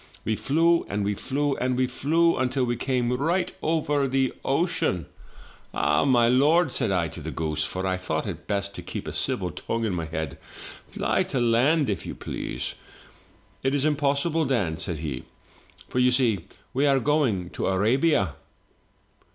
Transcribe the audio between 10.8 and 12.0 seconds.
'fly to land,